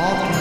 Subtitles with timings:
[0.00, 0.40] 黄昏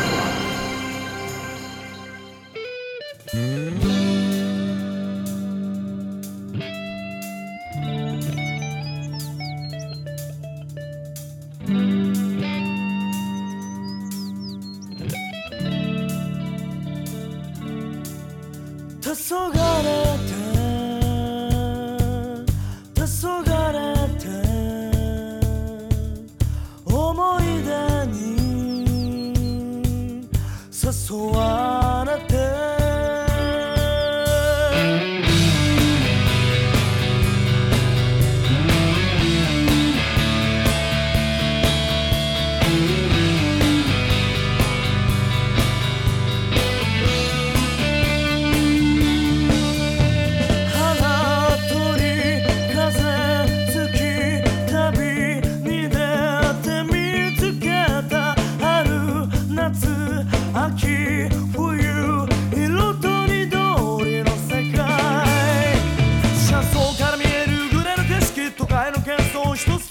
[20.27, 20.38] て
[30.79, 31.68] sesuai.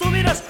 [0.09, 0.43] hubieras